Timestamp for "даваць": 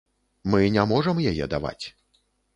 1.53-1.79